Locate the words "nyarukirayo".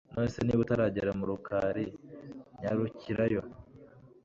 2.59-3.41